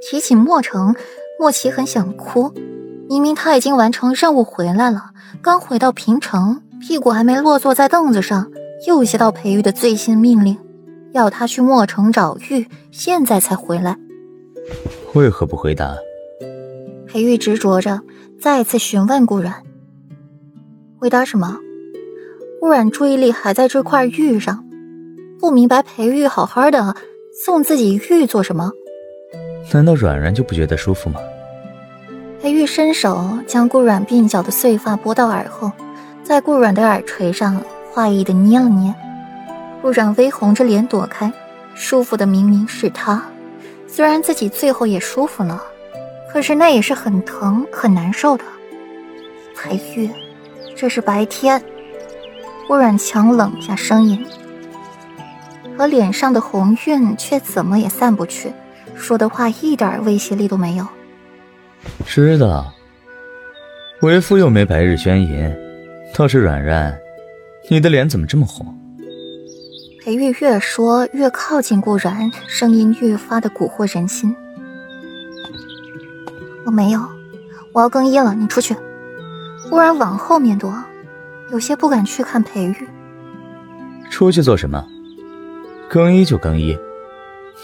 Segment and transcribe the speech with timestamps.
[0.00, 0.94] 提起莫城，
[1.38, 2.52] 莫奇很想哭。
[3.08, 5.10] 明明他已经完成任务回来了，
[5.42, 8.50] 刚回到平城，屁股还没落坐在凳子上，
[8.86, 10.56] 又接到裴玉的最新命令，
[11.12, 13.96] 要他去莫城找玉，现在才回来。
[15.14, 15.96] 为何不回答？
[17.08, 18.00] 裴玉执着着，
[18.40, 19.54] 再次询问顾然。
[20.98, 21.58] 回答什么？
[22.60, 24.64] 顾然注意力还在这块玉上，
[25.40, 26.94] 不明白裴玉好好的
[27.44, 28.70] 送自己玉做什么？
[29.72, 31.20] 难道软软就不觉得舒服吗？
[32.42, 35.70] 裴玉伸手将顾软鬓角的碎发拨到耳后，
[36.22, 38.94] 在顾软的耳垂上画意的捏了捏。
[39.82, 41.30] 顾软微红着脸躲开，
[41.74, 43.22] 舒服的明明是他，
[43.86, 45.62] 虽然自己最后也舒服了，
[46.32, 48.44] 可是那也是很疼很难受的。
[49.56, 50.10] 裴玉，
[50.74, 51.62] 这是白天。
[52.66, 54.24] 顾软强冷下声音，
[55.76, 58.52] 可脸上的红晕却怎么也散不去，
[59.00, 60.86] 说的话一点威胁力都没有。
[62.04, 62.72] 知道，
[64.02, 65.52] 为夫又没白日宣淫，
[66.14, 66.96] 倒是软软，
[67.70, 68.76] 你的脸怎么这么红？
[70.04, 74.34] 裴玉越说越靠近顾然，声音愈发的蛊惑人心。
[76.64, 77.00] 我没有，
[77.72, 78.76] 我要更衣了，你出去。
[79.68, 80.72] 顾然往后面躲，
[81.50, 82.88] 有些不敢去看裴玉。
[84.10, 84.86] 出去做什么？
[85.88, 86.78] 更衣就更衣，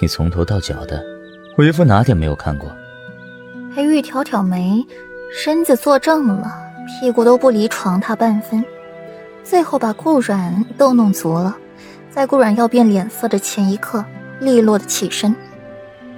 [0.00, 1.02] 你从头到脚的，
[1.56, 2.70] 为夫哪点没有看过？
[3.74, 4.84] 裴玉挑挑眉，
[5.32, 6.52] 身子坐正了，
[6.86, 8.62] 屁股都不离床榻半分，
[9.42, 11.56] 最后把顾软都弄足了。
[12.10, 14.04] 在顾软要变脸色的前一刻，
[14.38, 15.34] 利落的起身。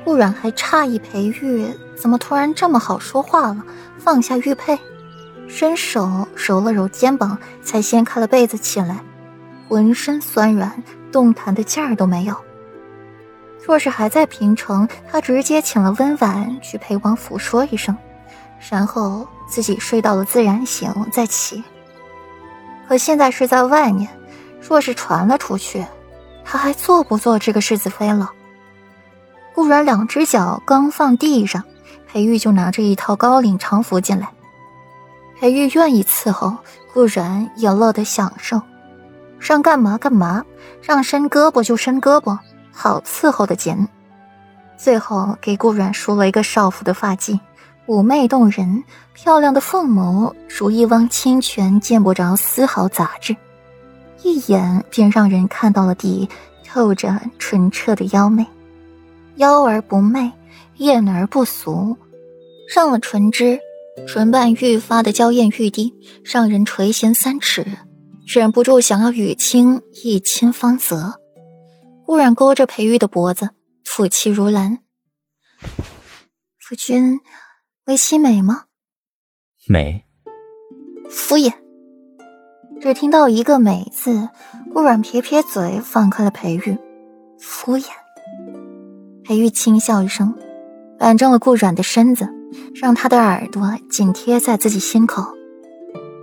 [0.05, 3.65] 顾软还诧异裴玉怎么突然这么好说话了，
[3.97, 4.77] 放下玉佩，
[5.47, 9.05] 伸手揉了揉肩膀，才掀开了被子起来，
[9.69, 12.35] 浑身酸软，动弹的劲儿都没有。
[13.65, 17.97] 若是还在平城，他直接请了温婉去陪王府说一声，
[18.71, 21.63] 然后自己睡到了自然醒再起。
[22.89, 24.09] 可现在是在外面，
[24.61, 25.85] 若是传了出去，
[26.45, 28.31] 他还做不做这个世子妃了？
[29.55, 31.63] 顾然两只脚刚放地上，
[32.07, 34.31] 裴玉就拿着一套高领长服进来。
[35.39, 36.57] 裴玉愿意伺候，
[36.95, 38.63] 顾然也乐得享受，
[39.39, 40.45] 让干嘛干嘛，
[40.81, 42.39] 让伸胳膊就伸胳膊。
[42.81, 43.89] 好伺候的紧，
[44.77, 47.37] 最后给顾阮梳了一个少妇的发髻，
[47.89, 48.85] 妩媚动人，
[49.15, 53.35] 漂亮的凤眸如一汪清泉，见不着丝毫杂质，
[54.23, 56.29] 一眼便让人看到了底
[56.65, 58.47] 透着纯澈的妖媚，
[59.39, 60.31] 妖而不媚，
[60.77, 61.97] 艳而不俗。
[62.73, 63.59] 上了唇脂，
[64.07, 67.67] 唇瓣愈发的娇艳欲滴，让人垂涎三尺，
[68.25, 71.19] 忍不住想要与卿一亲芳泽。
[72.09, 73.51] 忽然勾着裴玉的脖子，
[73.85, 74.79] 吐气如兰。
[76.59, 77.21] 夫君，
[77.85, 78.65] 为妻美吗？
[79.69, 80.07] 美。
[81.11, 81.53] 敷衍。
[82.81, 84.31] 只听到一个“美”字，
[84.73, 86.79] 顾软撇撇嘴，放开了裴玉。
[87.39, 87.85] 敷衍。
[89.23, 90.35] 裴玉轻笑一声，
[90.99, 92.27] 板正了顾软的身子，
[92.75, 95.23] 让他的耳朵紧贴在自己心口。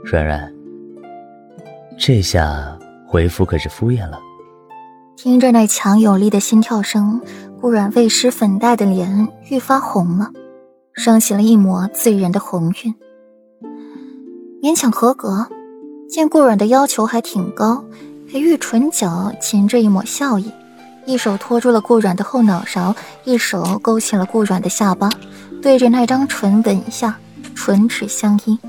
[0.04, 0.52] 软软，
[2.00, 2.76] 这下
[3.06, 4.20] 回夫可是敷衍了。
[5.18, 7.22] 听着那强有力的心跳声，
[7.62, 10.30] 顾软未施粉黛的脸愈发红了，
[10.94, 12.94] 升起了一抹醉人的红晕。
[14.62, 15.48] 勉强合格，
[16.10, 17.84] 见顾软的要求还挺高，
[18.30, 20.52] 裴玉唇角噙着一抹笑意，
[21.06, 22.94] 一手托住了顾软的后脑勺，
[23.24, 25.10] 一手勾起了顾软的下巴，
[25.62, 27.18] 对着那张唇吻下，
[27.56, 28.60] 唇齿相依。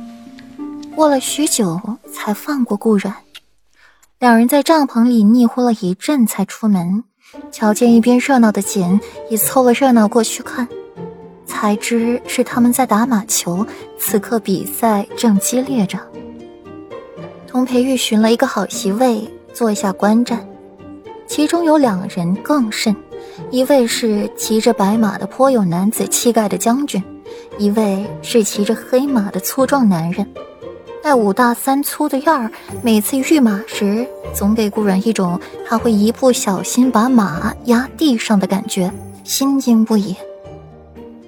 [0.95, 1.81] 过了许久，
[2.13, 3.15] 才放过顾软。
[4.27, 7.05] 两人在帐篷里腻乎了一阵，才出门。
[7.53, 9.01] 瞧见一边热闹的简
[9.31, 10.67] 也凑了热闹过去看，
[11.45, 13.65] 才知是他们在打马球。
[13.97, 15.97] 此刻比赛正激烈着。
[17.47, 20.45] 同裴玉寻了一个好席位坐下观战，
[21.29, 22.97] 其中有两人更甚，
[23.53, 27.01] 一位是骑着白马的颇有男子气概的将军，
[27.59, 30.27] 一位是骑着黑马的粗壮男人。
[31.09, 32.51] 那五大三粗的样儿，
[32.83, 34.05] 每次御马时，
[34.35, 38.91] 总给顾然一种他会一不小心把马压地上的感觉，
[39.23, 40.17] 心惊不已。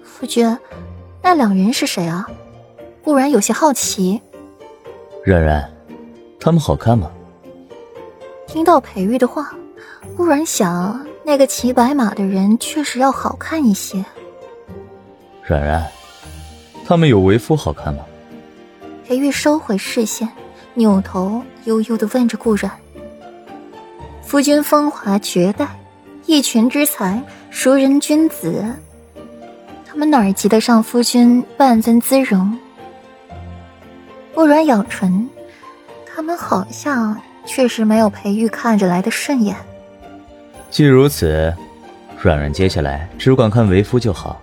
[0.03, 0.59] 夫君，
[1.23, 2.29] 那两人是谁啊？
[3.05, 4.21] 顾然有些好奇。
[5.25, 5.71] 冉冉，
[6.41, 7.09] 他们好看吗？
[8.49, 9.53] 听到裴玉的话，
[10.17, 14.05] 顾然想，那个骑白马的人确实要好看一些。
[15.45, 15.87] 冉冉，
[16.85, 18.05] 他们有为夫好看吗？
[19.09, 20.29] 裴玉收回视线，
[20.75, 22.71] 扭头悠悠的问着顾然
[24.21, 25.67] ：“夫君风华绝代，
[26.27, 27.19] 一群之才，
[27.49, 28.63] 熟人君子，
[29.87, 32.55] 他们哪儿及得上夫君半分姿容？
[34.35, 35.27] 顾软咬唇，
[36.15, 39.57] 他们好像确实没有裴玉看着来的顺眼。
[40.71, 41.51] 既如此，
[42.21, 44.39] 软软接下来只管看为夫就好，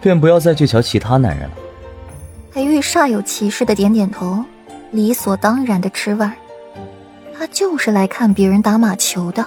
[0.00, 1.56] 便不要再去瞧其他男人了。
[2.52, 4.44] 裴玉煞有其事的点点头，
[4.90, 6.32] 理所当然的吃味儿。
[7.38, 9.46] 他就是来看别人打马球的。